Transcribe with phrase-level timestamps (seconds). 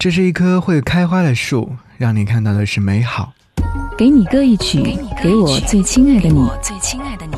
[0.00, 3.34] 这是一棵会开花的树，让你看到的是美好。
[3.98, 6.48] 给你歌一曲，给我最亲爱的你。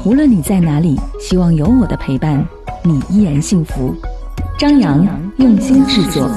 [0.04, 2.46] 无论你在哪里，希望有我的陪伴，
[2.84, 3.92] 你依然幸福。
[4.56, 5.04] 张扬
[5.38, 6.30] 用心制作。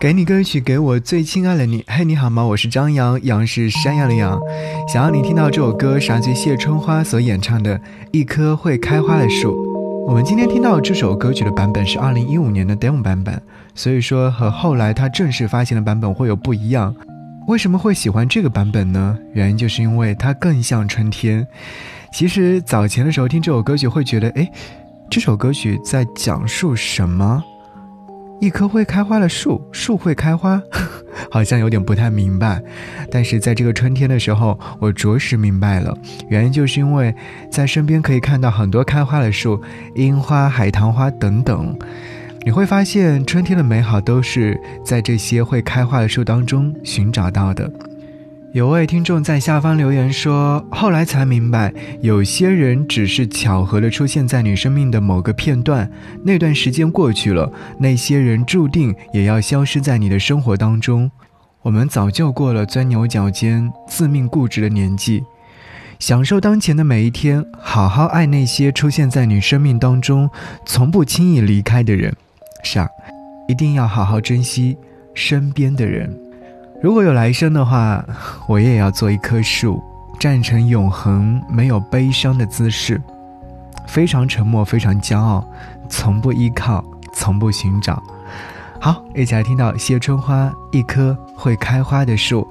[0.00, 1.84] 给你歌曲，给我最亲爱的你。
[1.86, 2.42] 嘿，你好吗？
[2.42, 4.40] 我是张扬，杨是山羊的羊。
[4.90, 7.78] 想要你听到这首歌，是来自谢春花所演唱的
[8.10, 9.50] 《一棵会开花的树》。
[10.06, 13.40] 我们今天听到这首歌曲的版本是二零一五年的 demo 版本，
[13.74, 16.94] 所以说和后来他正式发行的版本会有不一样。
[17.48, 19.18] 为什么会喜欢这个版本呢？
[19.32, 21.46] 原因就是因为它更像春天。
[22.12, 24.50] 其实早前的时候听这首歌曲会觉得，哎，
[25.10, 27.42] 这首歌曲在讲述什么？
[28.40, 30.60] 一棵会开花的树，树会开花，
[31.30, 32.62] 好像有点不太明白。
[33.10, 35.96] 但是在这个春天的时候，我着实明白了。
[36.28, 37.14] 原因就是因为
[37.50, 39.60] 在身边可以看到很多开花的树，
[39.94, 41.76] 樱花、海棠花等等。
[42.44, 47.72] 你会发现，春天的美好都是在这些会开花的树当中寻找到的。
[48.54, 55.90] 有位听众在下方留言说：“后来才明白，有些人只是巧合的出现在你生命的某个片段，
[56.22, 61.10] 那段时间过去了，那些人注定也要消失在你的生活当中。
[61.62, 65.24] 我们早就过了钻牛角尖、自命固执的年纪，
[65.98, 70.30] 享受当前的每一天，好好爱那些出现在你生命当中、
[70.64, 72.14] 从不轻易离开的人。
[72.62, 72.88] 是啊，
[73.48, 74.76] 一定要好好珍惜
[75.12, 76.16] 身边的人。”
[76.84, 78.04] 如果有来生的话，
[78.46, 79.82] 我也要做一棵树，
[80.20, 83.00] 站成永恒没有悲伤的姿势，
[83.86, 85.42] 非常沉默，非常骄傲，
[85.88, 88.02] 从不依靠，从不寻找。
[88.78, 92.46] 好，一起来听到谢春花，一棵会开花的树。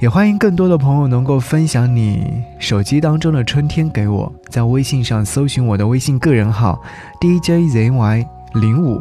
[0.00, 6.82] 也欢迎更多的朋友能够分享你手机当中的春天给我，在微信上搜寻我的微信个人号
[7.20, 9.00] DJZY 零五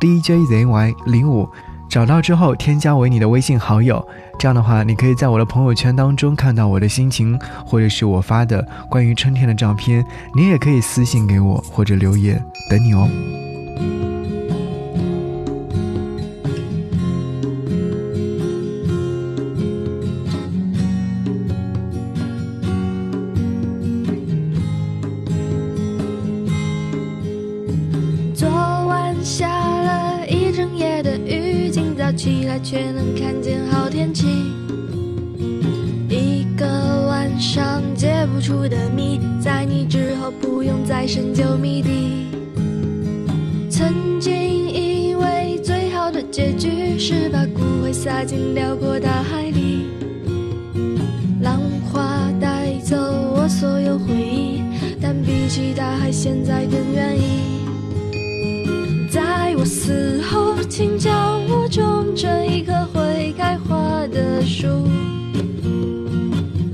[0.00, 1.46] DJZY 零五。
[1.96, 4.06] 找到之后，添加为你的微信好友。
[4.38, 10.04] 这样的话，你可以在我的朋友圈当中看到我的心情，或者是我发的关于春天的照片。
[10.34, 13.08] 你也可以私信给我或者留言，等你哦。
[32.16, 34.26] 起来却能看见好天气，
[36.08, 36.66] 一个
[37.06, 42.26] 晚上解不出的谜，在你之后不用再深究谜底。
[43.68, 49.84] 曾经以为最好的结局是把骨灰撒进辽阔大海里，
[51.42, 51.60] 浪
[51.92, 54.62] 花带走我所有回忆，
[55.02, 57.65] 但比起大海，现在更愿意。
[59.08, 64.66] 在我死后，请将我种成一棵会开花的树。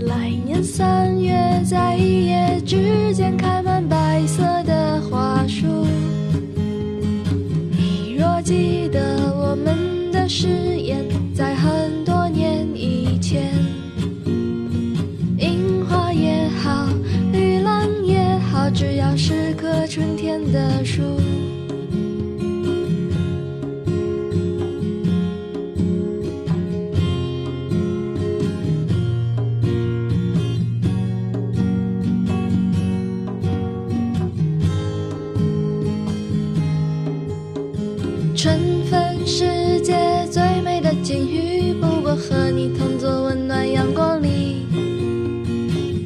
[0.01, 1.97] 来年三月，在
[38.43, 38.59] 春
[38.91, 39.95] 分世界
[40.29, 44.67] 最美的境遇，不过和你同坐温暖阳光里。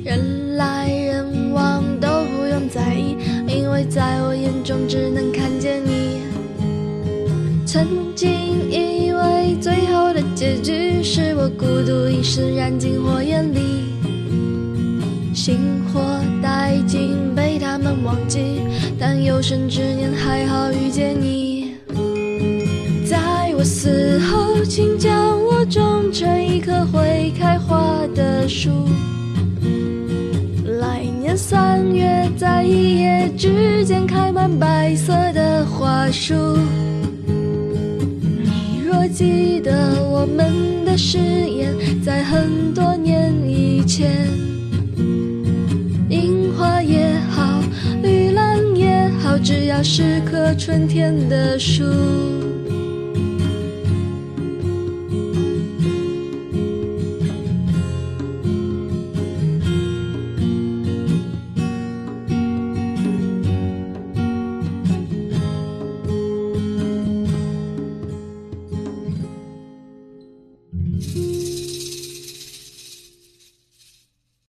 [0.05, 3.17] 人来人往都不用在意，
[3.49, 6.25] 因为在我眼中只能看见你。
[7.65, 8.31] 曾经
[8.71, 13.95] 以为最后的结局是我孤独一生燃尽火焰里，
[15.33, 15.57] 星
[15.91, 16.03] 火
[16.43, 18.61] 殆尽被他们忘记，
[18.99, 21.56] 但有生之年还好遇见你。
[23.67, 28.71] 死后，请将我种成一棵会开花的树。
[30.81, 36.35] 来年三月，在一夜之间开满白色的花束。
[38.45, 41.75] 你若记得我们的誓言，
[42.05, 44.29] 在很多年以前，
[46.09, 47.61] 樱花也好，
[48.01, 51.83] 绿兰也好，只要是棵春天的树。